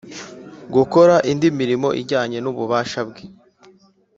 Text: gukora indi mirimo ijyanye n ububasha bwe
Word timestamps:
gukora 0.75 1.15
indi 1.31 1.47
mirimo 1.59 1.89
ijyanye 2.01 2.37
n 2.41 2.45
ububasha 2.51 2.99
bwe 3.09 3.23